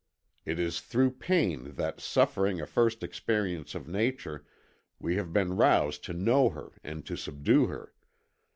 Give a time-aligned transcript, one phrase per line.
[0.45, 4.43] It is through pain that, suffering a first experience of Nature,
[4.99, 7.93] we have been roused to know her and to subdue her.